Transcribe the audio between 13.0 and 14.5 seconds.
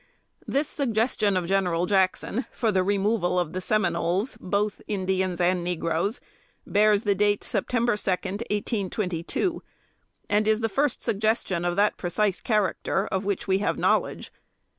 of which we have knowledge.